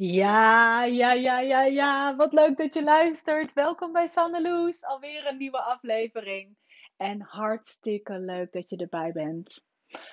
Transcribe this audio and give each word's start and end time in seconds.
Ja, 0.00 0.84
ja, 0.84 1.12
ja, 1.12 1.40
ja, 1.40 1.64
ja. 1.64 2.16
Wat 2.16 2.32
leuk 2.32 2.56
dat 2.56 2.74
je 2.74 2.82
luistert. 2.82 3.52
Welkom 3.52 3.92
bij 3.92 4.06
Sanneloes. 4.06 4.84
Alweer 4.84 5.26
een 5.26 5.36
nieuwe 5.36 5.60
aflevering. 5.60 6.56
En 6.96 7.20
hartstikke 7.20 8.18
leuk 8.18 8.52
dat 8.52 8.70
je 8.70 8.76
erbij 8.76 9.12
bent. 9.12 9.64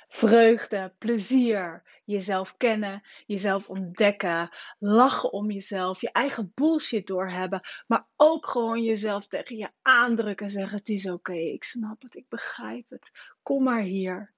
Vreugde, 0.07 0.93
plezier, 0.97 1.83
jezelf 2.05 2.57
kennen, 2.57 3.01
jezelf 3.25 3.69
ontdekken, 3.69 4.49
lachen 4.79 5.31
om 5.31 5.51
jezelf, 5.51 6.01
je 6.01 6.11
eigen 6.11 6.51
bullshit 6.55 7.07
doorhebben, 7.07 7.61
maar 7.87 8.07
ook 8.15 8.47
gewoon 8.47 8.83
jezelf 8.83 9.27
tegen 9.27 9.57
je 9.57 9.69
aandrukken 9.81 10.45
en 10.45 10.51
zeggen: 10.51 10.77
Het 10.77 10.89
is 10.89 11.09
oké, 11.09 11.33
ik 11.33 11.63
snap 11.63 12.01
het, 12.01 12.15
ik 12.15 12.29
begrijp 12.29 12.89
het. 12.89 13.11
Kom 13.43 13.63
maar 13.63 13.81
hier. 13.81 14.34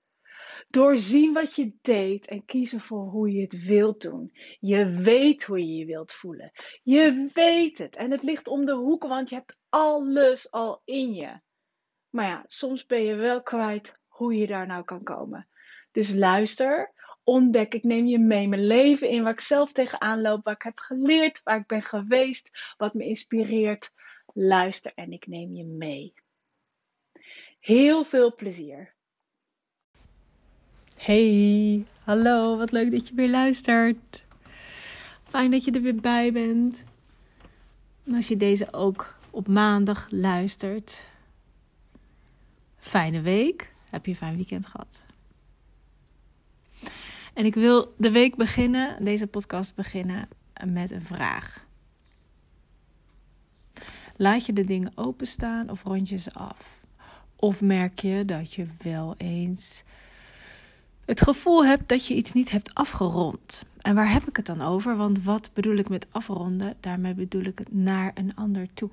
Doorzien 0.70 1.34
wat 1.34 1.56
je 1.56 1.72
deed 1.82 2.28
en 2.28 2.46
kiezen 2.46 2.82
voor 2.82 3.04
hoe 3.04 3.32
je 3.32 3.42
het 3.42 3.64
wilt 3.64 4.02
doen. 4.02 4.32
Je 4.60 4.86
weet 4.86 5.44
hoe 5.44 5.60
je 5.60 5.76
je 5.76 5.86
wilt 5.86 6.12
voelen. 6.12 6.52
Je 6.84 7.30
weet 7.34 7.78
het. 7.78 7.96
En 7.96 8.12
het 8.12 8.24
ligt 8.24 8.48
om 8.48 8.66
de 8.66 8.74
hoek, 8.74 9.04
want 9.04 9.30
je 9.30 9.36
hebt 9.36 9.58
alles 9.70 10.52
al 10.52 10.82
in 10.86 11.14
je. 11.14 11.40
Maar 12.10 12.26
ja, 12.26 12.44
soms 12.48 12.86
ben 12.86 13.04
je 13.04 13.16
wel 13.16 13.44
kwijt 13.44 13.98
hoe 14.08 14.36
je 14.36 14.48
daar 14.48 14.68
nou 14.68 14.84
kan 14.84 15.04
komen. 15.04 15.48
Dus 15.92 16.14
luister, 16.14 16.94
ontdek, 17.24 17.74
ik 17.74 17.84
neem 17.84 18.06
je 18.06 18.20
mee 18.20 18.48
mijn 18.48 18.68
leven 18.68 19.10
in, 19.10 19.24
waar 19.24 19.34
ik 19.34 19.42
zelf 19.42 19.72
tegenaan 19.72 20.22
loop, 20.22 20.44
waar 20.44 20.54
ik 20.54 20.62
heb 20.62 20.80
geleerd, 20.80 21.44
waar 21.44 21.60
ik 21.60 21.68
ben 21.68 21.82
geweest, 21.82 22.74
wat 22.78 22.94
me 22.94 23.06
inspireert. 23.06 23.94
Luister 24.34 24.92
en 24.96 25.12
ik 25.12 25.28
neem 25.28 25.54
je 25.54 25.64
mee. 25.64 26.14
Heel 27.60 28.04
veel 28.04 28.36
plezier. 28.36 28.96
Hey, 30.98 31.86
hallo, 32.04 32.58
wat 32.58 32.72
leuk 32.72 32.92
dat 32.92 33.08
je 33.08 33.14
weer 33.14 33.30
luistert. 33.30 34.26
Fijn 35.24 35.52
dat 35.52 35.64
je 35.64 35.72
er 35.72 35.82
weer 35.82 35.96
bij 35.96 36.32
bent. 36.32 36.84
En 38.06 38.14
als 38.14 38.28
je 38.28 38.38
deze 38.38 38.74
ook 38.74 39.18
op 39.30 39.48
maandag 39.48 40.08
luistert, 40.10 41.06
fijne 42.78 43.22
week. 43.22 43.74
Heb 43.90 44.06
je 44.06 44.12
een 44.12 44.18
fijn 44.18 44.36
weekend 44.36 44.66
gehad? 44.66 45.02
En 47.34 47.46
ik 47.46 47.54
wil 47.54 47.94
de 47.98 48.12
week 48.12 48.36
beginnen, 48.36 49.04
deze 49.04 49.28
podcast 49.28 49.76
beginnen 49.76 50.30
met 50.66 50.92
een 50.92 51.06
vraag. 51.06 51.66
Laat 54.16 54.46
je 54.46 54.54
de 54.54 54.64
dingen 54.64 54.92
openstaan 54.96 55.70
of 55.70 55.84
rond 55.84 56.10
je 56.10 56.18
ze 56.18 56.32
af? 56.34 56.80
Of 57.36 57.62
merk 57.62 58.00
je 58.00 58.26
dat 58.26 58.54
je 58.54 58.68
wel 58.78 59.16
eens 59.18 59.84
het 61.08 61.22
gevoel 61.22 61.66
hebt 61.66 61.90
dat 61.90 62.06
je 62.06 62.14
iets 62.16 62.34
niet 62.34 62.52
hebt 62.52 62.74
afgerond. 62.74 63.64
En 63.82 63.96
waar 63.96 64.12
heb 64.12 64.28
ik 64.28 64.36
het 64.36 64.46
dan 64.46 64.62
over? 64.62 64.98
Want 64.98 65.24
wat 65.24 65.50
bedoel 65.54 65.76
ik 65.76 65.90
met 65.90 66.06
afronden? 66.12 66.76
Daarmee 66.80 67.14
bedoel 67.14 67.44
ik 67.44 67.60
het 67.60 67.74
naar 67.74 68.12
een 68.14 68.36
ander 68.36 68.74
toe. 68.74 68.90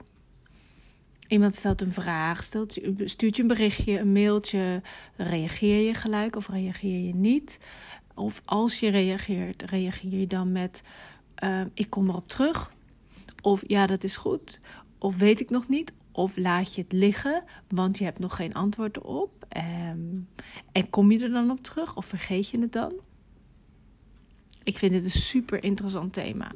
Iemand 1.28 1.54
stelt 1.54 1.80
een 1.80 1.92
vraag, 1.92 2.42
stelt, 2.42 2.78
stuurt 3.04 3.36
je 3.36 3.42
een 3.42 3.48
berichtje, 3.48 3.98
een 3.98 4.12
mailtje. 4.12 4.82
Reageer 5.16 5.86
je 5.86 5.94
gelijk 5.94 6.36
of 6.36 6.48
reageer 6.48 7.06
je 7.06 7.14
niet? 7.14 7.60
Of 8.14 8.42
als 8.44 8.80
je 8.80 8.90
reageert, 8.90 9.62
reageer 9.62 10.14
je 10.14 10.26
dan 10.26 10.52
met: 10.52 10.82
uh, 11.44 11.60
Ik 11.74 11.90
kom 11.90 12.08
erop 12.08 12.28
terug. 12.28 12.72
Of 13.42 13.62
ja, 13.66 13.86
dat 13.86 14.04
is 14.04 14.16
goed. 14.16 14.60
Of 14.98 15.16
weet 15.16 15.40
ik 15.40 15.50
nog 15.50 15.68
niet. 15.68 15.92
Of 16.16 16.36
laat 16.36 16.74
je 16.74 16.82
het 16.82 16.92
liggen, 16.92 17.44
want 17.68 17.98
je 17.98 18.04
hebt 18.04 18.18
nog 18.18 18.36
geen 18.36 18.54
antwoord 18.54 18.96
erop. 18.96 19.46
Um, 19.56 20.28
en 20.72 20.90
kom 20.90 21.10
je 21.10 21.22
er 21.22 21.30
dan 21.30 21.50
op 21.50 21.62
terug 21.62 21.96
of 21.96 22.06
vergeet 22.06 22.48
je 22.48 22.60
het 22.60 22.72
dan? 22.72 22.92
Ik 24.62 24.78
vind 24.78 24.92
dit 24.92 25.04
een 25.04 25.10
super 25.10 25.64
interessant 25.64 26.12
thema. 26.12 26.50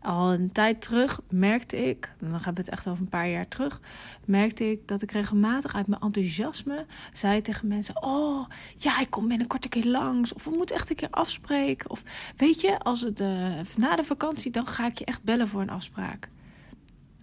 Al 0.00 0.32
een 0.32 0.52
tijd 0.52 0.80
terug 0.80 1.20
merkte 1.30 1.76
ik, 1.76 2.12
dan 2.18 2.30
hebben 2.30 2.54
we 2.54 2.60
het 2.60 2.68
echt 2.68 2.88
over 2.88 3.02
een 3.02 3.08
paar 3.08 3.28
jaar 3.28 3.48
terug, 3.48 3.80
merkte 4.24 4.70
ik 4.70 4.88
dat 4.88 5.02
ik 5.02 5.10
regelmatig 5.10 5.74
uit 5.74 5.86
mijn 5.86 6.00
enthousiasme 6.00 6.86
zei 7.12 7.40
tegen 7.40 7.68
mensen: 7.68 8.02
Oh, 8.02 8.48
ja, 8.76 9.00
ik 9.00 9.10
kom 9.10 9.28
binnenkort 9.28 9.64
een 9.64 9.70
keer 9.70 9.86
langs. 9.86 10.32
Of 10.32 10.44
we 10.44 10.50
moeten 10.50 10.76
echt 10.76 10.90
een 10.90 10.96
keer 10.96 11.10
afspreken. 11.10 11.90
Of 11.90 12.02
weet 12.36 12.60
je, 12.60 12.78
als 12.78 13.00
het 13.00 13.20
uh, 13.20 13.60
na 13.76 13.96
de 13.96 14.04
vakantie, 14.04 14.50
dan 14.50 14.66
ga 14.66 14.86
ik 14.86 14.98
je 14.98 15.04
echt 15.04 15.22
bellen 15.22 15.48
voor 15.48 15.60
een 15.60 15.70
afspraak. 15.70 16.28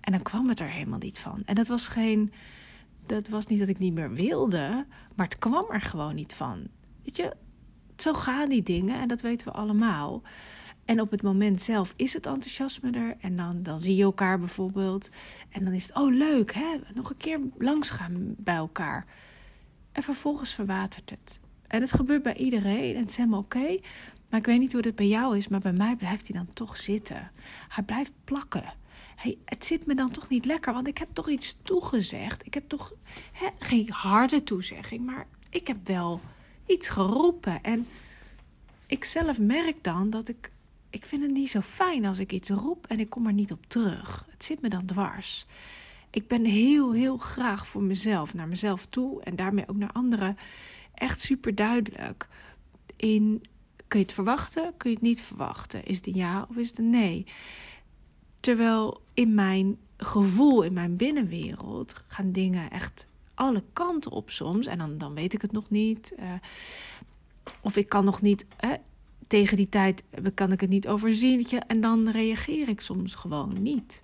En 0.06 0.12
dan 0.12 0.22
kwam 0.22 0.50
het 0.50 0.60
er 0.60 0.70
helemaal 0.70 1.00
niet 1.00 1.20
van. 1.20 1.42
En 1.46 1.56
dat 1.56 1.68
was 1.68 1.88
geen. 1.88 2.32
Dat 3.06 3.28
was 3.28 3.46
niet 3.46 3.60
dat 3.60 3.68
ik 3.68 3.80
niet 3.80 3.94
meer 3.94 4.14
wilde, 4.14 4.86
maar 5.16 5.26
het 5.26 5.38
kwam 5.38 5.66
er 5.72 5.82
gewoon 5.82 6.16
niet 6.16 6.34
van. 6.34 6.68
Weet 7.04 7.18
je, 7.18 7.36
zo 7.98 8.14
gaan 8.14 8.50
die 8.50 8.64
dingen 8.64 9.00
en 9.00 9.08
dat 9.08 9.22
weten 9.22 9.48
we 9.48 9.54
allemaal. 9.54 10.22
En 10.86 11.02
op 11.02 11.12
het 11.12 11.22
moment 11.22 11.62
zelf 11.62 11.94
is 11.96 12.14
het 12.14 12.26
enthousiasme 12.26 12.92
er. 12.92 13.16
En 13.20 13.36
dan, 13.36 13.64
dan 13.64 13.80
zie 13.80 13.96
je 13.96 14.04
elkaar 14.04 14.40
bijvoorbeeld. 14.40 15.10
En 15.50 15.64
dan 15.64 15.74
is 15.74 15.88
het, 15.88 15.98
oh 15.98 16.14
leuk, 16.14 16.54
hè? 16.54 16.80
nog 16.94 17.10
een 17.10 17.18
keer 17.18 17.40
langs 17.58 17.90
gaan 17.90 18.36
bij 18.38 18.56
elkaar. 18.56 19.06
En 19.92 20.04
vervolgens 20.04 20.54
verwatert 20.54 21.10
het. 21.10 21.40
En 21.68 21.82
het 21.82 21.94
gebeurt 21.94 22.24
bij 22.24 22.36
iedereen 22.36 22.96
en 22.96 23.02
het 23.02 23.10
is 23.10 23.18
helemaal 23.18 23.40
oké. 23.40 23.80
maar 24.30 24.40
ik 24.40 24.46
weet 24.46 24.60
niet 24.60 24.72
hoe 24.72 24.82
het 24.82 24.96
bij 24.96 25.08
jou 25.08 25.38
is, 25.38 25.48
maar 25.48 25.60
bij 25.60 25.74
mij 25.74 25.96
blijft 25.96 26.28
hij 26.28 26.38
dan 26.38 26.54
toch 26.54 26.78
zitten. 26.78 27.32
Hij 27.68 27.84
blijft 27.84 28.12
plakken 28.24 28.74
het 29.46 29.66
zit 29.66 29.86
me 29.86 29.96
dan 29.96 30.12
toch 30.12 30.30
niet 30.30 30.46
lekker, 30.46 30.74
want 30.74 30.88
ik 30.88 30.98
heb 30.98 31.08
toch 31.14 31.30
iets 31.30 31.58
toegezegd. 31.62 32.46
Ik 32.46 32.54
heb 32.54 32.70
toch 32.70 32.94
geen 33.60 33.90
harde 33.90 34.44
toezegging, 34.44 35.06
maar 35.06 35.28
ik 35.50 35.68
heb 35.68 35.88
wel 35.88 36.22
iets 36.66 36.90
geroepen. 36.90 37.62
En 37.62 37.88
ik 38.86 39.04
zelf 39.04 39.40
merk 39.40 39.84
dan 39.84 40.10
dat 40.10 40.28
ik, 40.28 40.52
ik 40.90 41.06
vind 41.06 41.22
het 41.22 41.32
niet 41.32 41.50
zo 41.50 41.62
fijn 41.62 42.06
als 42.06 42.20
ik 42.20 42.32
iets 42.32 42.50
roep 42.50 42.88
en 42.88 43.00
ik 43.00 43.10
kom 43.10 43.28
er 43.28 43.34
niet 43.34 43.52
op 43.52 43.66
terug. 43.68 44.26
Het 44.30 44.44
zit 44.44 44.62
me 44.62 44.70
dan 44.70 44.86
dwars. 44.86 45.46
Ik 46.10 46.28
ben 46.28 46.46
heel, 46.46 46.92
heel 46.92 47.18
graag 47.18 47.68
voor 47.68 47.84
mezelf, 47.84 48.34
naar 48.34 48.48
mezelf 48.48 48.86
toe 48.86 49.24
en 49.24 49.36
daarmee 49.36 49.68
ook 49.68 49.76
naar 49.76 49.92
anderen, 49.92 50.38
echt 50.94 51.20
super 51.20 51.56
duidelijk. 51.56 52.28
In 52.96 53.44
kun 53.88 54.00
je 54.00 54.06
het 54.06 54.14
verwachten, 54.14 54.74
kun 54.78 54.90
je 54.90 54.96
het 54.96 55.06
niet 55.06 55.22
verwachten? 55.22 55.86
Is 55.86 55.98
het 55.98 56.08
een 56.08 56.16
ja 56.16 56.46
of 56.50 56.56
is 56.56 56.70
het 56.70 56.78
een 56.78 56.90
nee? 56.90 57.26
Terwijl 58.46 59.02
in 59.14 59.34
mijn 59.34 59.78
gevoel, 59.98 60.62
in 60.62 60.74
mijn 60.74 60.96
binnenwereld, 60.96 61.94
gaan 62.08 62.32
dingen 62.32 62.72
echt 62.72 63.08
alle 63.34 63.64
kanten 63.74 64.12
op 64.12 64.30
soms. 64.30 64.68
En 64.68 64.78
dan, 64.78 64.98
dan 64.98 65.14
weet 65.14 65.34
ik 65.34 65.42
het 65.42 65.52
nog 65.52 65.70
niet. 65.70 66.14
Uh, 66.20 66.32
of 67.62 67.76
ik 67.76 67.90
kan 67.90 68.06
nog 68.06 68.22
niet. 68.22 68.46
tegen 69.28 69.58
die 69.58 69.70
tijd 69.70 70.04
kan 70.34 70.52
ik 70.52 70.62
het 70.62 70.70
niet 70.70 70.88
overzien. 70.88 71.48
En 71.68 71.82
dan 71.82 72.10
reageer 72.10 72.70
ik 72.70 72.82
soms 72.82 73.16
gewoon 73.16 73.62
niet. 73.62 74.04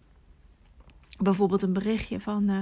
Bijvoorbeeld 1.20 1.62
een 1.62 1.74
berichtje 1.74 2.20
van. 2.20 2.50
Uh, 2.50 2.60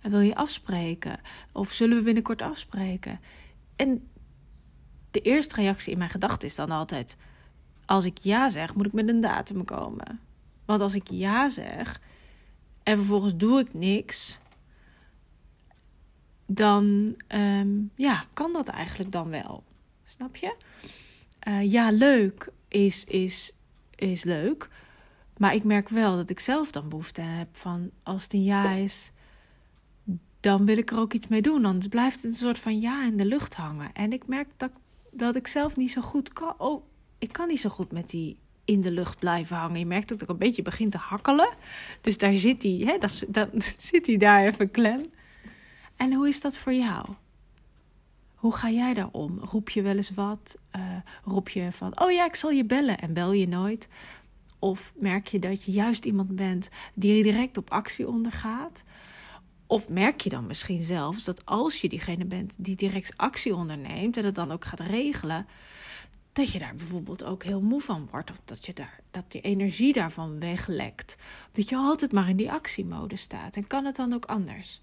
wil 0.00 0.20
je 0.20 0.34
afspreken? 0.34 1.20
Of 1.52 1.72
zullen 1.72 1.96
we 1.96 2.02
binnenkort 2.02 2.42
afspreken? 2.42 3.20
En 3.76 4.08
de 5.10 5.20
eerste 5.20 5.54
reactie 5.54 5.92
in 5.92 5.98
mijn 5.98 6.10
gedachten 6.10 6.48
is 6.48 6.54
dan 6.54 6.70
altijd: 6.70 7.16
als 7.84 8.04
ik 8.04 8.18
ja 8.18 8.48
zeg, 8.48 8.74
moet 8.74 8.86
ik 8.86 8.92
met 8.92 9.08
een 9.08 9.20
datum 9.20 9.64
komen. 9.64 10.20
Want 10.64 10.80
als 10.80 10.94
ik 10.94 11.10
ja 11.10 11.48
zeg 11.48 12.00
en 12.82 12.96
vervolgens 12.96 13.36
doe 13.36 13.60
ik 13.60 13.74
niks, 13.74 14.38
dan 16.46 17.14
um, 17.28 17.90
ja, 17.94 18.24
kan 18.32 18.52
dat 18.52 18.68
eigenlijk 18.68 19.10
dan 19.10 19.30
wel. 19.30 19.64
Snap 20.04 20.36
je? 20.36 20.56
Uh, 21.48 21.70
ja, 21.72 21.90
leuk 21.90 22.52
is, 22.68 23.04
is, 23.04 23.52
is 23.94 24.24
leuk. 24.24 24.68
Maar 25.36 25.54
ik 25.54 25.64
merk 25.64 25.88
wel 25.88 26.16
dat 26.16 26.30
ik 26.30 26.40
zelf 26.40 26.70
dan 26.70 26.88
behoefte 26.88 27.20
heb 27.20 27.48
van 27.52 27.90
als 28.02 28.22
het 28.22 28.32
een 28.32 28.42
ja 28.42 28.70
is, 28.70 29.10
dan 30.40 30.64
wil 30.64 30.76
ik 30.78 30.90
er 30.90 30.98
ook 30.98 31.12
iets 31.12 31.26
mee 31.26 31.42
doen. 31.42 31.64
Anders 31.64 31.88
blijft 31.88 32.16
het 32.16 32.24
een 32.24 32.38
soort 32.38 32.58
van 32.58 32.80
ja 32.80 33.04
in 33.04 33.16
de 33.16 33.26
lucht 33.26 33.54
hangen. 33.54 33.92
En 33.92 34.12
ik 34.12 34.26
merk 34.26 34.48
dat, 34.56 34.70
dat 35.10 35.36
ik 35.36 35.46
zelf 35.46 35.76
niet 35.76 35.90
zo 35.90 36.00
goed 36.00 36.32
kan. 36.32 36.54
Oh, 36.58 36.84
ik 37.18 37.32
kan 37.32 37.48
niet 37.48 37.60
zo 37.60 37.68
goed 37.70 37.92
met 37.92 38.10
die 38.10 38.38
in 38.64 38.80
de 38.80 38.92
lucht 38.92 39.18
blijven 39.18 39.56
hangen. 39.56 39.78
Je 39.78 39.86
merkt 39.86 40.12
ook 40.12 40.18
dat 40.18 40.28
ik 40.28 40.34
een 40.34 40.46
beetje 40.46 40.62
begint 40.62 40.92
te 40.92 40.98
hakkelen. 40.98 41.54
Dus 42.00 42.18
daar 42.18 42.34
zit 42.36 42.62
hij, 42.62 42.82
hè, 42.84 42.98
dat, 42.98 43.24
dan 43.28 43.48
zit 43.78 44.06
hij 44.06 44.16
daar 44.16 44.44
even 44.44 44.70
klem. 44.70 45.12
En 45.96 46.12
hoe 46.12 46.28
is 46.28 46.40
dat 46.40 46.56
voor 46.56 46.74
jou? 46.74 47.06
Hoe 48.34 48.54
ga 48.54 48.70
jij 48.70 48.94
daarom? 48.94 49.38
Roep 49.38 49.68
je 49.68 49.82
wel 49.82 49.96
eens 49.96 50.10
wat? 50.14 50.58
Uh, 50.76 50.82
roep 51.24 51.48
je 51.48 51.72
van, 51.72 52.00
oh 52.00 52.10
ja, 52.10 52.24
ik 52.24 52.34
zal 52.34 52.50
je 52.50 52.64
bellen 52.64 52.98
en 52.98 53.12
bel 53.12 53.32
je 53.32 53.48
nooit? 53.48 53.88
Of 54.58 54.92
merk 54.96 55.26
je 55.26 55.38
dat 55.38 55.64
je 55.64 55.72
juist 55.72 56.04
iemand 56.04 56.36
bent 56.36 56.68
die 56.94 57.22
direct 57.22 57.56
op 57.56 57.70
actie 57.70 58.08
ondergaat? 58.08 58.84
Of 59.66 59.88
merk 59.88 60.20
je 60.20 60.28
dan 60.28 60.46
misschien 60.46 60.82
zelfs 60.82 61.24
dat 61.24 61.46
als 61.46 61.80
je 61.80 61.88
diegene 61.88 62.24
bent 62.24 62.54
die 62.58 62.76
direct 62.76 63.16
actie 63.16 63.54
onderneemt 63.54 64.16
en 64.16 64.24
het 64.24 64.34
dan 64.34 64.52
ook 64.52 64.64
gaat 64.64 64.80
regelen, 64.80 65.46
dat 66.34 66.52
je 66.52 66.58
daar 66.58 66.74
bijvoorbeeld 66.74 67.24
ook 67.24 67.44
heel 67.44 67.60
moe 67.60 67.80
van 67.80 68.08
wordt. 68.10 68.30
Of 68.30 68.40
dat 68.44 68.66
je, 68.66 68.72
daar, 68.72 69.00
dat 69.10 69.32
je 69.32 69.40
energie 69.40 69.92
daarvan 69.92 70.38
weglekt. 70.38 71.16
Dat 71.50 71.68
je 71.68 71.76
altijd 71.76 72.12
maar 72.12 72.28
in 72.28 72.36
die 72.36 72.52
actiemode 72.52 73.16
staat. 73.16 73.56
En 73.56 73.66
kan 73.66 73.84
het 73.84 73.96
dan 73.96 74.12
ook 74.12 74.24
anders? 74.24 74.80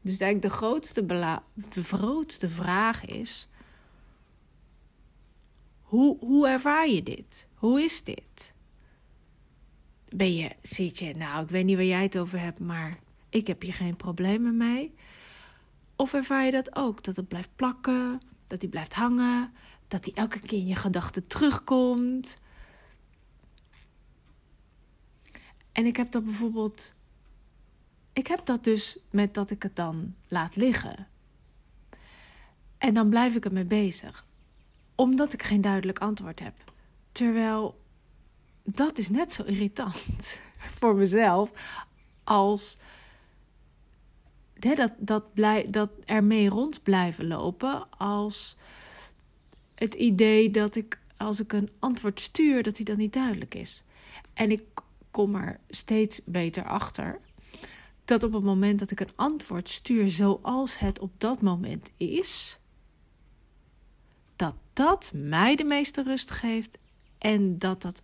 Dus 0.00 0.20
eigenlijk 0.20 0.52
de 0.52 0.58
grootste, 0.58 1.06
de 1.74 1.84
grootste 1.84 2.48
vraag 2.48 3.04
is: 3.04 3.48
hoe, 5.82 6.18
hoe 6.18 6.48
ervaar 6.48 6.88
je 6.88 7.02
dit? 7.02 7.48
Hoe 7.54 7.82
is 7.82 8.04
dit? 8.04 8.54
ben 10.16 10.34
je, 10.34 10.50
zit 10.62 10.98
je, 10.98 11.14
nou, 11.14 11.42
ik 11.42 11.50
weet 11.50 11.64
niet 11.64 11.76
waar 11.76 11.84
jij 11.84 12.02
het 12.02 12.18
over 12.18 12.40
hebt, 12.40 12.60
maar 12.60 12.98
ik 13.28 13.46
heb 13.46 13.62
hier 13.62 13.72
geen 13.72 13.96
problemen 13.96 14.56
mee. 14.56 14.94
Of 15.96 16.14
ervaar 16.14 16.44
je 16.44 16.50
dat 16.50 16.76
ook? 16.76 17.02
Dat 17.02 17.16
het 17.16 17.28
blijft 17.28 17.50
plakken, 17.56 18.20
dat 18.46 18.60
die 18.60 18.68
blijft 18.68 18.94
hangen, 18.94 19.52
dat 19.88 20.04
die 20.04 20.14
elke 20.14 20.38
keer 20.38 20.58
in 20.58 20.66
je 20.66 20.74
gedachten 20.74 21.26
terugkomt. 21.26 22.38
En 25.72 25.86
ik 25.86 25.96
heb 25.96 26.12
dat 26.12 26.24
bijvoorbeeld. 26.24 26.92
Ik 28.12 28.26
heb 28.26 28.46
dat 28.46 28.64
dus 28.64 28.98
met 29.10 29.34
dat 29.34 29.50
ik 29.50 29.62
het 29.62 29.76
dan 29.76 30.14
laat 30.28 30.56
liggen. 30.56 31.08
En 32.78 32.94
dan 32.94 33.08
blijf 33.08 33.34
ik 33.34 33.44
ermee 33.44 33.64
bezig. 33.64 34.26
Omdat 34.94 35.32
ik 35.32 35.42
geen 35.42 35.60
duidelijk 35.60 35.98
antwoord 35.98 36.40
heb. 36.40 36.72
Terwijl 37.12 37.82
dat 38.62 38.98
is 38.98 39.08
net 39.08 39.32
zo 39.32 39.42
irritant 39.42 40.40
voor 40.78 40.96
mezelf 40.96 41.50
als 42.24 42.76
hè, 44.58 44.74
dat, 44.74 44.92
dat, 44.98 45.34
blij, 45.34 45.66
dat 45.70 45.90
ermee 46.04 46.48
rond 46.48 46.82
blijven 46.82 47.26
lopen. 47.26 47.86
Als 47.98 48.56
het 49.74 49.94
idee 49.94 50.50
dat 50.50 50.76
ik 50.76 50.98
als 51.16 51.40
ik 51.40 51.52
een 51.52 51.70
antwoord 51.78 52.20
stuur, 52.20 52.62
dat 52.62 52.76
hij 52.76 52.84
dan 52.84 52.96
niet 52.96 53.12
duidelijk 53.12 53.54
is. 53.54 53.84
En 54.34 54.50
ik 54.50 54.62
kom 55.10 55.34
er 55.34 55.60
steeds 55.68 56.20
beter 56.24 56.64
achter 56.64 57.20
dat 58.04 58.22
op 58.22 58.32
het 58.32 58.44
moment 58.44 58.78
dat 58.78 58.90
ik 58.90 59.00
een 59.00 59.12
antwoord 59.14 59.68
stuur 59.68 60.10
zoals 60.10 60.78
het 60.78 60.98
op 60.98 61.12
dat 61.18 61.42
moment 61.42 61.90
is, 61.96 62.58
dat 64.36 64.54
dat 64.72 65.10
mij 65.14 65.56
de 65.56 65.64
meeste 65.64 66.02
rust 66.02 66.30
geeft 66.30 66.78
en 67.18 67.58
dat 67.58 67.82
dat 67.82 68.02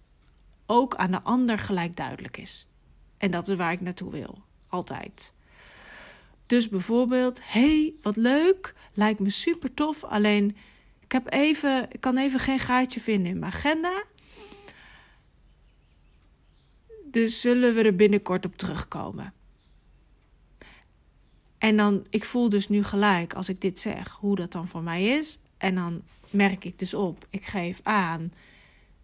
ook 0.67 0.95
aan 0.95 1.11
de 1.11 1.23
ander 1.23 1.59
gelijk 1.59 1.97
duidelijk 1.97 2.37
is. 2.37 2.67
En 3.19 3.31
dat 3.31 3.49
is 3.49 3.57
waar 3.57 3.73
ik 3.73 3.81
naartoe 3.81 4.11
wil, 4.11 4.43
altijd. 4.69 5.33
Dus 6.47 6.69
bijvoorbeeld, 6.69 7.41
hey, 7.43 7.95
wat 8.03 8.17
leuk, 8.17 8.75
lijkt 8.93 9.21
me 9.21 9.31
super 9.31 9.75
tof, 9.75 10.05
alleen 10.05 10.57
ik, 11.11 11.17
heb 11.25 11.33
even, 11.33 11.89
ik 11.93 12.01
kan 12.01 12.17
even 12.17 12.41
geen 12.41 12.59
gaatje 12.59 13.01
vinden 13.01 13.31
in 13.31 13.39
mijn 13.39 13.53
agenda. 13.53 14.05
Dus 17.05 17.41
zullen 17.41 17.75
we 17.75 17.83
er 17.83 17.97
binnenkort 17.97 18.45
op 18.45 18.57
terugkomen. 18.57 19.33
En 21.59 21.77
dan, 21.77 22.07
ik 22.11 22.25
voel 22.25 22.49
dus 22.49 22.69
nu 22.69 22.83
gelijk 22.83 23.35
als 23.35 23.49
ik 23.49 23.61
dit 23.61 23.79
zeg, 23.79 24.09
hoe 24.09 24.37
dat 24.37 24.53
dan 24.53 24.69
voor 24.69 24.83
mij 24.83 25.05
is. 25.05 25.39
En 25.59 25.75
dan 25.75 26.03
merk 26.31 26.65
ik 26.65 26.79
dus 26.79 26.95
op, 26.95 27.27
ik 27.31 27.45
geef 27.45 27.81
aan. 27.83 28.33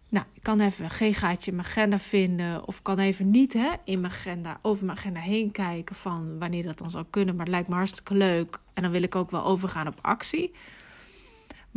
Nou, 0.09 0.25
ik 0.33 0.43
kan 0.43 0.59
even 0.59 0.89
geen 0.89 1.13
gaatje 1.13 1.51
in 1.51 1.57
mijn 1.57 1.67
agenda 1.67 1.99
vinden. 1.99 2.67
Of 2.67 2.81
kan 2.81 2.99
even 2.99 3.31
niet 3.31 3.53
hè, 3.53 3.71
in 3.83 3.99
mijn 4.01 4.13
agenda, 4.13 4.59
over 4.61 4.85
mijn 4.85 4.97
agenda 4.97 5.19
heen 5.19 5.51
kijken 5.51 5.95
van 5.95 6.39
wanneer 6.39 6.63
dat 6.63 6.77
dan 6.77 6.89
zou 6.89 7.05
kunnen. 7.09 7.35
Maar 7.35 7.45
het 7.45 7.53
lijkt 7.53 7.69
me 7.69 7.75
hartstikke 7.75 8.15
leuk. 8.15 8.59
En 8.73 8.83
dan 8.83 8.91
wil 8.91 9.03
ik 9.03 9.15
ook 9.15 9.31
wel 9.31 9.43
overgaan 9.43 9.87
op 9.87 9.99
actie. 10.01 10.53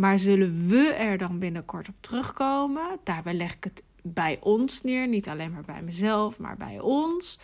Maar 0.00 0.19
zullen 0.19 0.69
we 0.69 0.93
er 0.93 1.19
dan 1.19 1.38
binnenkort 1.38 1.88
op 1.88 1.94
terugkomen? 2.00 2.99
Daarbij 3.05 3.35
leg 3.35 3.55
ik 3.55 3.64
het 3.64 3.82
bij 4.02 4.38
ons 4.41 4.82
neer. 4.82 5.08
Niet 5.08 5.29
alleen 5.29 5.52
maar 5.52 5.64
bij 5.64 5.82
mezelf, 5.82 6.38
maar 6.38 6.56
bij 6.56 6.79
ons. 6.79 7.38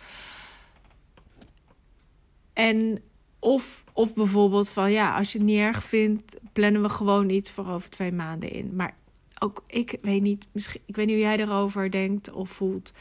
En 2.53 3.01
of, 3.39 3.83
of 3.93 4.13
bijvoorbeeld 4.13 4.69
van 4.69 4.91
ja, 4.91 5.17
als 5.17 5.31
je 5.31 5.37
het 5.37 5.47
niet 5.47 5.59
erg 5.59 5.83
vindt, 5.83 6.37
plannen 6.53 6.81
we 6.81 6.89
gewoon 6.89 7.29
iets 7.29 7.51
voor 7.51 7.67
over 7.67 7.89
twee 7.89 8.11
maanden 8.11 8.51
in. 8.51 8.75
Maar 8.75 8.95
ook 9.39 9.63
ik 9.67 9.97
weet 10.01 10.21
niet, 10.21 10.45
misschien, 10.51 10.81
ik 10.85 10.95
weet 10.95 11.05
niet 11.05 11.15
hoe 11.15 11.25
jij 11.25 11.39
erover 11.39 11.91
denkt 11.91 12.31
of 12.31 12.49
voelt. 12.49 12.93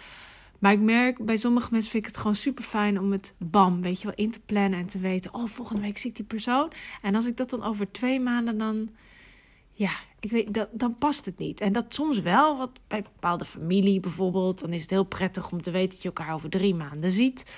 Maar 0.58 0.72
ik 0.72 0.80
merk 0.80 1.24
bij 1.24 1.36
sommige 1.36 1.68
mensen 1.70 1.90
vind 1.90 2.02
ik 2.02 2.08
het 2.08 2.18
gewoon 2.18 2.36
super 2.36 2.64
fijn 2.64 3.00
om 3.00 3.12
het 3.12 3.34
bam, 3.38 3.82
weet 3.82 4.00
je 4.00 4.06
wel, 4.06 4.16
in 4.16 4.30
te 4.30 4.40
plannen 4.40 4.78
en 4.78 4.86
te 4.86 4.98
weten. 4.98 5.34
Oh, 5.34 5.46
volgende 5.46 5.82
week 5.82 5.98
zie 5.98 6.10
ik 6.10 6.16
die 6.16 6.24
persoon. 6.24 6.72
En 7.02 7.14
als 7.14 7.26
ik 7.26 7.36
dat 7.36 7.50
dan 7.50 7.62
over 7.62 7.90
twee 7.90 8.20
maanden 8.20 8.58
dan 8.58 8.90
ja, 9.78 9.90
ik 10.20 10.30
weet, 10.30 10.54
dat, 10.54 10.68
dan 10.72 10.98
past 10.98 11.26
het 11.26 11.38
niet. 11.38 11.60
En 11.60 11.72
dat 11.72 11.94
soms 11.94 12.20
wel, 12.20 12.56
wat 12.56 12.80
bij 12.86 13.02
bepaalde 13.02 13.44
familie 13.44 14.00
bijvoorbeeld, 14.00 14.60
dan 14.60 14.72
is 14.72 14.82
het 14.82 14.90
heel 14.90 15.04
prettig 15.04 15.52
om 15.52 15.62
te 15.62 15.70
weten 15.70 15.88
dat 15.88 16.02
je 16.02 16.08
elkaar 16.08 16.34
over 16.34 16.50
drie 16.50 16.74
maanden 16.74 17.10
ziet. 17.10 17.54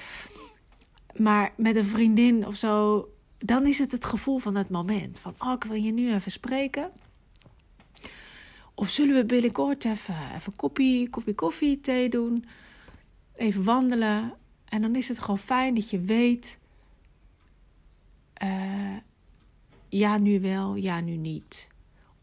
Maar 1.16 1.52
met 1.56 1.76
een 1.76 1.84
vriendin 1.84 2.46
of 2.46 2.54
zo, 2.54 3.08
dan 3.38 3.66
is 3.66 3.78
het 3.78 3.92
het 3.92 4.04
gevoel 4.04 4.38
van 4.38 4.54
het 4.54 4.70
moment. 4.70 5.18
Van, 5.18 5.34
oh, 5.38 5.52
ik 5.52 5.64
wil 5.64 5.82
je 5.82 5.92
nu 5.92 6.14
even 6.14 6.30
spreken. 6.30 6.90
Of 8.74 8.88
zullen 8.88 9.14
we 9.14 9.24
binnenkort 9.24 9.84
even, 9.84 10.34
even 10.34 10.56
koppie, 10.56 11.10
koppie 11.10 11.34
koffie, 11.34 11.80
thee 11.80 12.08
doen? 12.08 12.44
Even 13.34 13.64
wandelen. 13.64 14.34
En 14.64 14.82
dan 14.82 14.96
is 14.96 15.08
het 15.08 15.18
gewoon 15.18 15.38
fijn 15.38 15.74
dat 15.74 15.90
je 15.90 16.00
weet... 16.00 16.58
Uh, 18.42 18.96
ja, 19.88 20.18
nu 20.18 20.40
wel, 20.40 20.74
ja, 20.74 21.00
nu 21.00 21.16
niet. 21.16 21.68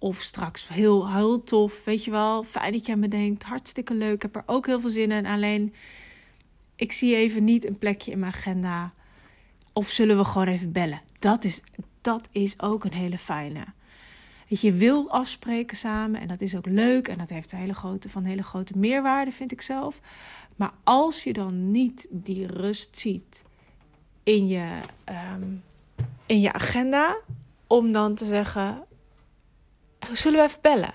Of 0.05 0.21
straks 0.21 0.67
heel, 0.67 1.11
heel 1.13 1.39
tof, 1.39 1.83
weet 1.83 2.03
je 2.03 2.11
wel. 2.11 2.43
Fijn 2.43 2.71
dat 2.71 2.85
jij 2.85 2.95
me 2.95 3.07
denkt. 3.07 3.43
Hartstikke 3.43 3.93
leuk. 3.93 4.13
Ik 4.13 4.21
heb 4.21 4.35
er 4.35 4.43
ook 4.45 4.65
heel 4.65 4.79
veel 4.79 4.89
zin 4.89 5.11
in. 5.11 5.25
Alleen, 5.25 5.73
ik 6.75 6.91
zie 6.91 7.15
even 7.15 7.43
niet 7.43 7.65
een 7.65 7.77
plekje 7.77 8.11
in 8.11 8.19
mijn 8.19 8.31
agenda. 8.31 8.93
Of 9.73 9.89
zullen 9.89 10.17
we 10.17 10.25
gewoon 10.25 10.47
even 10.47 10.71
bellen? 10.71 11.01
Dat 11.19 11.43
is, 11.43 11.61
dat 12.01 12.27
is 12.31 12.61
ook 12.61 12.83
een 12.83 12.93
hele 12.93 13.17
fijne. 13.17 13.65
Dat 14.49 14.61
je 14.61 14.73
wil 14.73 15.09
afspreken 15.09 15.77
samen 15.77 16.21
en 16.21 16.27
dat 16.27 16.41
is 16.41 16.55
ook 16.55 16.65
leuk 16.65 17.07
en 17.07 17.17
dat 17.17 17.29
heeft 17.29 17.51
een 17.51 17.59
hele 17.59 17.73
grote, 17.73 18.09
van 18.09 18.23
hele 18.23 18.43
grote 18.43 18.77
meerwaarde, 18.77 19.31
vind 19.31 19.51
ik 19.51 19.61
zelf. 19.61 19.99
Maar 20.55 20.73
als 20.83 21.23
je 21.23 21.33
dan 21.33 21.71
niet 21.71 22.07
die 22.09 22.47
rust 22.47 22.97
ziet 22.97 23.43
in 24.23 24.47
je, 24.47 24.79
um, 25.35 25.63
in 26.25 26.41
je 26.41 26.53
agenda, 26.53 27.17
om 27.67 27.91
dan 27.91 28.15
te 28.15 28.25
zeggen: 28.25 28.84
zullen 30.13 30.39
we 30.39 30.45
even 30.45 30.61
bellen? 30.61 30.93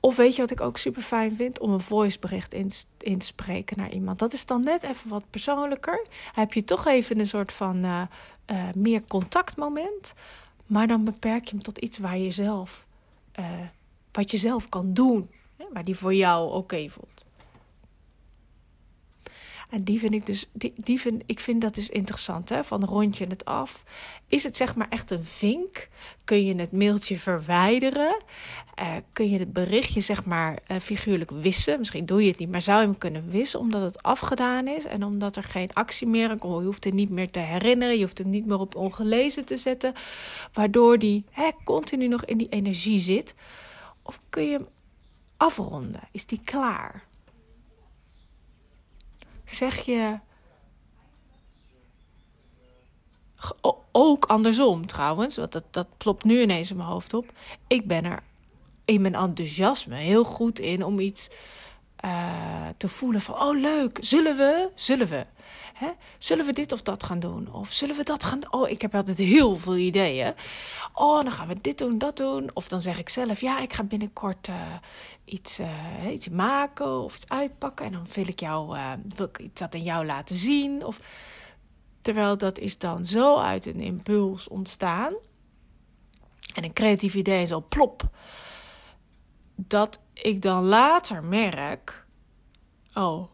Of 0.00 0.16
weet 0.16 0.34
je 0.34 0.40
wat 0.40 0.50
ik 0.50 0.60
ook 0.60 0.76
super 0.76 1.02
fijn 1.02 1.36
vind? 1.36 1.58
Om 1.58 1.72
een 1.72 1.80
voicebericht 1.80 2.54
in, 2.54 2.70
in 2.98 3.18
te 3.18 3.26
spreken 3.26 3.76
naar 3.78 3.90
iemand. 3.92 4.18
Dat 4.18 4.32
is 4.32 4.46
dan 4.46 4.62
net 4.62 4.82
even 4.82 5.10
wat 5.10 5.30
persoonlijker. 5.30 6.06
Heb 6.32 6.52
je 6.52 6.64
toch 6.64 6.86
even 6.86 7.18
een 7.18 7.26
soort 7.26 7.52
van 7.52 7.84
uh, 7.84 8.02
uh, 8.46 8.64
meer 8.76 9.02
contactmoment. 9.08 10.14
Maar 10.66 10.86
dan 10.86 11.04
beperk 11.04 11.44
je 11.44 11.50
hem 11.50 11.62
tot 11.62 11.78
iets 11.78 11.98
waar 11.98 12.18
je 12.18 12.30
zelf, 12.30 12.86
uh, 13.38 13.46
wat 14.12 14.30
je 14.30 14.36
zelf 14.36 14.68
kan 14.68 14.92
doen. 14.92 15.30
Hè, 15.56 15.64
waar 15.72 15.84
die 15.84 15.96
voor 15.96 16.14
jou 16.14 16.52
oké 16.52 16.88
voelt. 16.88 17.24
En 19.70 19.84
die 19.84 19.98
vind 19.98 20.14
ik 20.14 20.26
dus, 20.26 20.48
die, 20.74 21.00
vind, 21.00 21.22
ik 21.26 21.40
vind 21.40 21.60
dat 21.60 21.74
dus 21.74 21.88
interessant, 21.88 22.48
hè? 22.48 22.64
van 22.64 22.84
rond 22.84 23.18
je 23.18 23.26
het 23.26 23.44
af. 23.44 23.84
Is 24.26 24.42
het 24.42 24.56
zeg 24.56 24.74
maar 24.74 24.88
echt 24.88 25.10
een 25.10 25.24
vink? 25.24 25.88
Kun 26.24 26.44
je 26.44 26.54
het 26.54 26.72
mailtje 26.72 27.18
verwijderen? 27.18 28.22
Uh, 28.80 28.96
kun 29.12 29.30
je 29.30 29.38
het 29.38 29.52
berichtje 29.52 30.00
zeg 30.00 30.24
maar 30.24 30.58
uh, 30.68 30.78
figuurlijk 30.78 31.30
wissen? 31.30 31.78
Misschien 31.78 32.06
doe 32.06 32.22
je 32.22 32.28
het 32.28 32.38
niet, 32.38 32.50
maar 32.50 32.62
zou 32.62 32.80
je 32.80 32.86
hem 32.86 32.98
kunnen 32.98 33.30
wissen 33.30 33.60
omdat 33.60 33.82
het 33.82 34.02
afgedaan 34.02 34.68
is 34.68 34.84
en 34.84 35.04
omdat 35.04 35.36
er 35.36 35.44
geen 35.44 35.72
actie 35.72 36.06
meer 36.06 36.36
komt? 36.36 36.58
Je 36.58 36.64
hoeft 36.64 36.84
het 36.84 36.94
niet 36.94 37.10
meer 37.10 37.30
te 37.30 37.40
herinneren, 37.40 37.94
je 37.96 38.02
hoeft 38.02 38.18
hem 38.18 38.30
niet 38.30 38.46
meer 38.46 38.58
op 38.58 38.74
ongelezen 38.74 39.44
te 39.44 39.56
zetten, 39.56 39.94
waardoor 40.52 40.98
die 40.98 41.24
hè, 41.30 41.50
continu 41.64 42.08
nog 42.08 42.24
in 42.24 42.38
die 42.38 42.48
energie 42.48 43.00
zit. 43.00 43.34
Of 44.02 44.18
kun 44.28 44.44
je 44.44 44.52
hem 44.52 44.68
afronden? 45.36 46.00
Is 46.12 46.26
die 46.26 46.40
klaar? 46.44 47.08
Zeg 49.50 49.84
je. 49.84 50.18
Ook 53.92 54.24
andersom 54.24 54.86
trouwens, 54.86 55.36
want 55.36 55.52
dat, 55.52 55.64
dat 55.70 55.86
plopt 55.96 56.24
nu 56.24 56.40
ineens 56.40 56.70
in 56.70 56.76
mijn 56.76 56.88
hoofd 56.88 57.14
op. 57.14 57.32
Ik 57.66 57.86
ben 57.86 58.04
er 58.04 58.22
in 58.84 59.00
mijn 59.00 59.14
enthousiasme 59.14 59.96
heel 59.96 60.24
goed 60.24 60.58
in 60.58 60.84
om 60.84 61.00
iets 61.00 61.28
uh, 62.04 62.68
te 62.76 62.88
voelen 62.88 63.20
van: 63.20 63.34
oh 63.34 63.60
leuk, 63.60 63.98
zullen 64.00 64.36
we, 64.36 64.70
zullen 64.74 65.08
we, 65.08 65.26
hè? 65.74 65.90
zullen 66.18 66.46
we 66.46 66.52
dit 66.52 66.72
of 66.72 66.82
dat 66.82 67.02
gaan 67.02 67.20
doen? 67.20 67.52
Of 67.52 67.72
zullen 67.72 67.96
we 67.96 68.02
dat 68.04 68.24
gaan 68.24 68.38
Oh, 68.50 68.68
ik 68.68 68.82
heb 68.82 68.94
altijd 68.94 69.18
heel 69.18 69.56
veel 69.56 69.76
ideeën. 69.76 70.34
Oh, 70.94 71.22
dan 71.22 71.32
gaan 71.32 71.48
we 71.48 71.60
dit 71.60 71.78
doen, 71.78 71.98
dat 71.98 72.16
doen. 72.16 72.50
Of 72.54 72.68
dan 72.68 72.80
zeg 72.80 72.98
ik 72.98 73.08
zelf: 73.08 73.40
ja, 73.40 73.60
ik 73.60 73.72
ga 73.72 73.82
binnenkort 73.82 74.48
uh, 74.48 74.54
iets, 75.24 75.60
uh, 75.60 76.12
iets 76.12 76.28
maken 76.28 77.02
of 77.02 77.16
iets 77.16 77.28
uitpakken. 77.28 77.86
En 77.86 77.92
dan 77.92 78.06
wil 78.12 78.28
ik 78.28 78.40
jou, 78.40 78.78
wil 79.16 79.26
ik 79.26 79.38
iets 79.38 79.60
dat 79.60 79.74
aan 79.74 79.82
jou 79.82 80.06
laten 80.06 80.36
zien. 80.36 80.84
Of, 80.84 80.98
terwijl 82.02 82.38
dat 82.38 82.58
is 82.58 82.78
dan 82.78 83.04
zo 83.04 83.36
uit 83.36 83.66
een 83.66 83.80
impuls 83.80 84.48
ontstaan. 84.48 85.12
En 86.54 86.64
een 86.64 86.72
creatief 86.72 87.14
idee 87.14 87.42
is 87.42 87.52
al 87.52 87.64
plop 87.68 88.02
dat 89.54 89.98
ik 90.22 90.42
dan 90.42 90.64
later 90.64 91.24
merk: 91.24 92.04
oh, 92.94 93.30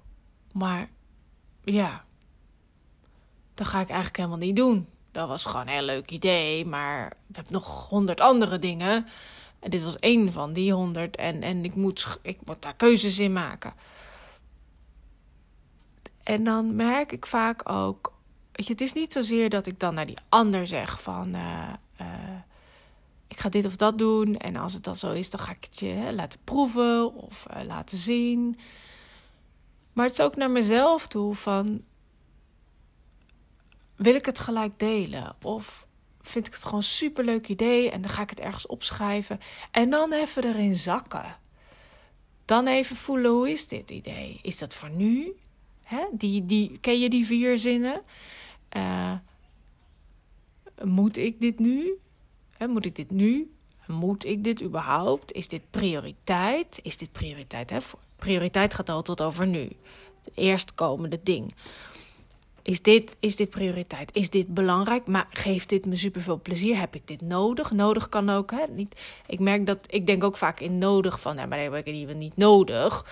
maar 0.52 0.88
ja, 1.64 2.04
dat 3.54 3.66
ga 3.66 3.80
ik 3.80 3.88
eigenlijk 3.88 4.16
helemaal 4.16 4.38
niet 4.38 4.56
doen. 4.56 4.88
Dat 5.12 5.28
was 5.28 5.44
gewoon 5.44 5.66
een 5.66 5.72
heel 5.72 5.82
leuk 5.82 6.10
idee, 6.10 6.66
maar 6.66 7.16
ik 7.28 7.36
heb 7.36 7.50
nog 7.50 7.88
honderd 7.88 8.20
andere 8.20 8.58
dingen. 8.58 9.06
En 9.58 9.70
dit 9.70 9.82
was 9.82 9.98
één 9.98 10.32
van 10.32 10.52
die 10.52 10.72
honderd. 10.72 11.16
En, 11.16 11.42
en 11.42 11.64
ik, 11.64 11.74
moet, 11.74 12.18
ik 12.22 12.38
moet 12.44 12.62
daar 12.62 12.74
keuzes 12.74 13.18
in 13.18 13.32
maken. 13.32 13.72
En 16.22 16.44
dan 16.44 16.76
merk 16.76 17.12
ik 17.12 17.26
vaak 17.26 17.70
ook, 17.70 18.12
weet 18.52 18.66
je, 18.66 18.72
het 18.72 18.82
is 18.82 18.92
niet 18.92 19.12
zozeer 19.12 19.50
dat 19.50 19.66
ik 19.66 19.80
dan 19.80 19.94
naar 19.94 20.06
die 20.06 20.18
ander 20.28 20.66
zeg 20.66 21.02
van, 21.02 21.34
uh, 21.34 21.72
uh, 22.00 22.06
ik 23.28 23.40
ga 23.40 23.48
dit 23.48 23.64
of 23.64 23.76
dat 23.76 23.98
doen. 23.98 24.36
En 24.36 24.56
als 24.56 24.72
het 24.72 24.84
dan 24.84 24.96
zo 24.96 25.12
is, 25.12 25.30
dan 25.30 25.40
ga 25.40 25.52
ik 25.52 25.64
het 25.64 25.78
je 25.78 25.86
hè, 25.86 26.12
laten 26.12 26.38
proeven 26.44 27.14
of 27.14 27.46
uh, 27.50 27.64
laten 27.64 27.98
zien. 27.98 28.58
Maar 29.92 30.04
het 30.04 30.18
is 30.18 30.24
ook 30.24 30.36
naar 30.36 30.50
mezelf 30.50 31.06
toe 31.06 31.34
van, 31.34 31.82
wil 33.96 34.14
ik 34.14 34.26
het 34.26 34.38
gelijk 34.38 34.78
delen? 34.78 35.34
Of 35.42 35.86
vind 36.20 36.46
ik 36.46 36.52
het 36.52 36.64
gewoon 36.64 36.78
een 36.78 36.82
superleuk 36.82 37.48
idee 37.48 37.90
en 37.90 38.00
dan 38.02 38.10
ga 38.10 38.22
ik 38.22 38.30
het 38.30 38.40
ergens 38.40 38.66
opschrijven. 38.66 39.40
En 39.70 39.90
dan 39.90 40.12
even 40.12 40.44
erin 40.44 40.74
zakken. 40.74 41.36
Dan 42.44 42.66
even 42.66 42.96
voelen, 42.96 43.30
hoe 43.30 43.50
is 43.50 43.68
dit 43.68 43.90
idee? 43.90 44.38
Is 44.42 44.58
dat 44.58 44.74
voor 44.74 44.90
nu? 44.90 45.36
Hè? 45.82 46.04
Die, 46.12 46.46
die, 46.46 46.78
ken 46.80 47.00
je 47.00 47.08
die 47.08 47.26
vier 47.26 47.58
zinnen? 47.58 48.02
Uh, 48.76 49.12
moet 50.84 51.16
ik 51.16 51.40
dit 51.40 51.58
nu? 51.58 51.98
Moet 52.58 52.84
ik 52.84 52.96
dit 52.96 53.10
nu? 53.10 53.50
Moet 53.86 54.24
ik 54.24 54.44
dit 54.44 54.62
überhaupt? 54.62 55.32
Is 55.32 55.48
dit 55.48 55.62
prioriteit? 55.70 56.78
Is 56.82 56.96
dit 56.96 57.12
prioriteit? 57.12 57.72
Prioriteit 58.16 58.74
gaat 58.74 58.88
altijd 58.88 59.22
over 59.22 59.46
nu. 59.46 59.70
Het 60.24 60.34
eerstkomende 60.34 61.20
ding. 61.22 61.54
Is 62.66 62.82
dit, 62.82 63.16
is 63.20 63.36
dit 63.36 63.50
prioriteit? 63.50 64.14
Is 64.14 64.30
dit 64.30 64.54
belangrijk? 64.54 65.06
Maar 65.06 65.26
geeft 65.30 65.68
dit 65.68 65.86
me 65.86 65.96
superveel 65.96 66.40
plezier? 66.40 66.78
Heb 66.78 66.94
ik 66.94 67.06
dit 67.06 67.20
nodig? 67.20 67.70
Nodig 67.70 68.08
kan 68.08 68.30
ook. 68.30 68.50
Hè? 68.50 68.64
Niet, 68.70 69.00
ik 69.26 69.40
merk 69.40 69.66
dat 69.66 69.78
ik 69.86 70.06
denk 70.06 70.24
ook 70.24 70.36
vaak 70.36 70.60
in 70.60 70.78
nodig 70.78 71.20
van. 71.20 71.34
Nou, 71.34 71.48
maar 71.48 71.58
dat 71.64 71.72
heb 71.72 71.86
ik 71.86 72.14
niet 72.14 72.36
nodig. 72.36 73.06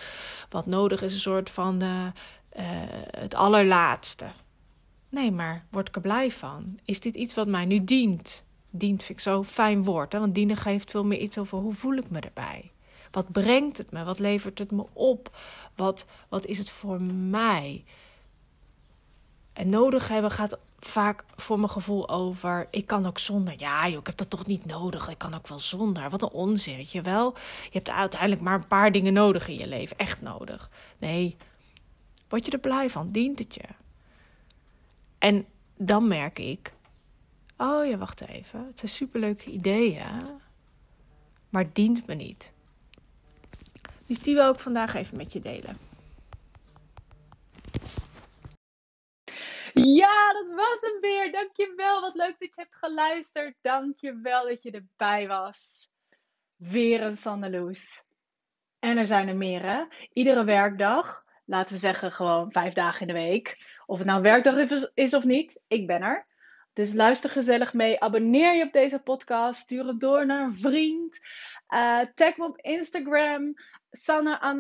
Wat 0.51 0.67
nodig 0.67 1.03
is 1.03 1.13
een 1.13 1.21
soort 1.21 1.51
van 1.51 1.83
uh, 1.83 1.89
uh, 1.89 2.65
het 3.11 3.35
allerlaatste. 3.35 4.27
Nee, 5.09 5.31
maar 5.31 5.67
word 5.71 5.89
ik 5.89 5.95
er 5.95 6.01
blij 6.01 6.31
van? 6.31 6.79
Is 6.85 7.01
dit 7.01 7.17
iets 7.17 7.35
wat 7.35 7.47
mij 7.47 7.65
nu 7.65 7.85
dient? 7.85 8.45
Dient 8.77 9.03
vind 9.03 9.19
ik 9.19 9.25
zo'n 9.25 9.45
fijn 9.45 9.85
woord. 9.85 10.13
Hè? 10.13 10.19
Want 10.19 10.35
dienen 10.35 10.57
geeft 10.57 10.91
veel 10.91 11.05
meer 11.05 11.19
iets 11.19 11.39
over 11.39 11.59
hoe 11.59 11.75
voel 11.75 11.97
ik 11.97 12.11
me 12.11 12.21
erbij. 12.21 12.71
Wat 13.11 13.33
brengt 13.33 13.79
het 13.79 13.91
me? 13.91 14.05
Wat 14.05 14.19
levert 14.19 14.59
het 14.59 14.71
me 14.71 14.87
op? 14.93 15.37
Wat, 15.75 16.07
wat 16.29 16.47
is 16.47 16.59
het 16.59 16.71
voor 16.71 17.03
mij? 17.03 17.85
En 19.53 19.69
nodig 19.69 20.09
hebben 20.09 20.31
gaat 20.31 20.59
vaak 20.79 21.25
voor 21.37 21.59
mijn 21.59 21.71
gevoel 21.71 22.09
over. 22.09 22.67
Ik 22.71 22.87
kan 22.87 23.07
ook 23.07 23.19
zonder. 23.19 23.55
Ja, 23.57 23.89
joh, 23.89 23.99
ik 24.01 24.07
heb 24.07 24.17
dat 24.17 24.31
toch 24.31 24.47
niet 24.47 24.65
nodig. 24.65 25.09
Ik 25.09 25.19
kan 25.19 25.35
ook 25.35 25.49
wel 25.49 25.59
zonder. 25.59 26.11
Wat 26.11 26.23
een 26.23 26.29
onzin, 26.29 26.87
je 26.89 27.03
wel. 27.03 27.35
Je 27.65 27.71
hebt 27.71 27.91
uiteindelijk 27.91 28.41
maar 28.41 28.55
een 28.55 28.67
paar 28.67 28.93
dingen 28.93 29.13
nodig 29.13 29.49
in 29.49 29.59
je 29.59 29.67
leven. 29.67 29.99
Echt 29.99 30.21
nodig. 30.21 30.71
Nee, 30.99 31.37
word 32.29 32.45
je 32.45 32.51
er 32.51 32.59
blij 32.59 32.91
van? 32.91 33.11
Dient 33.11 33.39
het 33.39 33.55
je? 33.55 33.65
En 35.19 35.47
dan 35.77 36.09
merk 36.09 36.39
ik. 36.39 36.74
Oh 37.57 37.87
ja, 37.87 37.97
wacht 37.97 38.21
even. 38.21 38.67
Het 38.67 38.79
zijn 38.79 38.91
superleuke 38.91 39.51
ideeën. 39.51 40.41
Maar 41.49 41.63
het 41.63 41.75
dient 41.75 42.07
me 42.07 42.15
niet. 42.15 42.53
Dus 44.07 44.19
die 44.19 44.35
wil 44.35 44.53
ik 44.53 44.59
vandaag 44.59 44.95
even 44.95 45.17
met 45.17 45.33
je 45.33 45.41
delen. 45.41 45.79
Ja, 49.75 50.33
dat 50.33 50.47
was 50.55 50.81
hem 50.81 51.01
weer. 51.01 51.33
Dankjewel. 51.33 52.01
Wat 52.01 52.15
leuk 52.15 52.37
dat 52.39 52.55
je 52.55 52.61
hebt 52.61 52.77
geluisterd. 52.77 53.55
Dankjewel 53.61 54.49
dat 54.49 54.63
je 54.63 54.71
erbij 54.71 55.29
was. 55.29 55.89
Weer 56.57 57.03
een 57.03 57.17
Sandeloes. 57.17 58.03
En 58.79 58.97
er 58.97 59.07
zijn 59.07 59.29
er 59.29 59.37
meer, 59.37 59.63
hè? 59.63 59.85
Iedere 60.13 60.45
werkdag, 60.45 61.25
laten 61.45 61.75
we 61.75 61.81
zeggen 61.81 62.13
gewoon 62.13 62.53
vijf 62.53 62.73
dagen 62.73 63.01
in 63.01 63.07
de 63.07 63.21
week. 63.21 63.59
Of 63.87 63.99
het 63.99 64.07
nou 64.07 64.23
werkdag 64.23 64.71
is 64.95 65.15
of 65.15 65.25
niet, 65.25 65.63
ik 65.67 65.87
ben 65.87 66.03
er. 66.03 66.27
Dus 66.75 66.95
luister 66.95 67.31
gezellig 67.31 67.75
mee. 67.75 68.01
Abonneer 68.01 68.55
je 68.55 68.65
op 68.65 68.73
deze 68.73 68.99
podcast. 68.99 69.61
Stuur 69.61 69.87
het 69.87 70.01
door 70.01 70.27
naar 70.27 70.43
een 70.43 70.53
vriend. 70.53 71.19
Uh, 71.69 72.01
tag 72.15 72.37
me 72.37 72.45
op 72.45 72.59
Instagram. 72.61 73.55
Sanne 73.91 74.57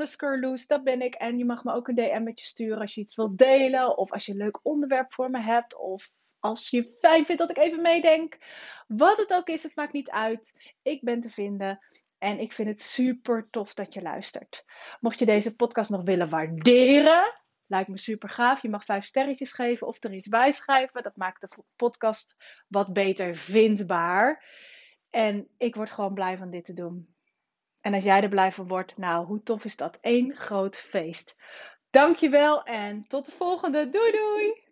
dat 0.66 0.84
ben 0.84 1.02
ik. 1.02 1.14
En 1.14 1.38
je 1.38 1.44
mag 1.44 1.64
me 1.64 1.72
ook 1.72 1.88
een 1.88 1.94
DM'tje 1.94 2.46
sturen 2.46 2.80
als 2.80 2.94
je 2.94 3.00
iets 3.00 3.16
wilt 3.16 3.38
delen. 3.38 3.98
Of 3.98 4.12
als 4.12 4.26
je 4.26 4.32
een 4.32 4.38
leuk 4.38 4.60
onderwerp 4.62 5.14
voor 5.14 5.30
me 5.30 5.40
hebt. 5.40 5.76
Of 5.78 6.10
als 6.38 6.70
je 6.70 6.96
fijn 7.00 7.24
vindt 7.24 7.40
dat 7.40 7.50
ik 7.50 7.58
even 7.58 7.82
meedenk. 7.82 8.38
Wat 8.86 9.16
het 9.16 9.32
ook 9.32 9.48
is, 9.48 9.62
het 9.62 9.76
maakt 9.76 9.92
niet 9.92 10.10
uit. 10.10 10.74
Ik 10.82 11.02
ben 11.02 11.20
te 11.20 11.30
vinden. 11.30 11.78
En 12.18 12.38
ik 12.40 12.52
vind 12.52 12.68
het 12.68 12.80
super 12.80 13.48
tof 13.50 13.74
dat 13.74 13.94
je 13.94 14.02
luistert. 14.02 14.64
Mocht 15.00 15.18
je 15.18 15.26
deze 15.26 15.56
podcast 15.56 15.90
nog 15.90 16.02
willen 16.02 16.28
waarderen, 16.28 17.43
lijkt 17.66 17.88
me 17.88 17.98
super 17.98 18.28
gaaf. 18.28 18.62
Je 18.62 18.68
mag 18.68 18.84
vijf 18.84 19.04
sterretjes 19.04 19.52
geven 19.52 19.86
of 19.86 20.04
er 20.04 20.14
iets 20.14 20.28
bij 20.28 20.52
schrijven. 20.52 21.02
Dat 21.02 21.16
maakt 21.16 21.40
de 21.40 21.48
podcast 21.76 22.36
wat 22.68 22.92
beter 22.92 23.34
vindbaar. 23.34 24.44
En 25.10 25.48
ik 25.58 25.74
word 25.74 25.90
gewoon 25.90 26.14
blij 26.14 26.36
van 26.36 26.50
dit 26.50 26.64
te 26.64 26.74
doen. 26.74 27.14
En 27.80 27.94
als 27.94 28.04
jij 28.04 28.22
er 28.22 28.28
blij 28.28 28.52
van 28.52 28.68
wordt, 28.68 28.96
nou, 28.96 29.26
hoe 29.26 29.42
tof 29.42 29.64
is 29.64 29.76
dat? 29.76 29.98
Eén 30.00 30.36
groot 30.36 30.76
feest. 30.76 31.36
Dankjewel 31.90 32.62
en 32.62 33.08
tot 33.08 33.26
de 33.26 33.32
volgende. 33.32 33.88
Doei 33.88 34.10
doei! 34.10 34.63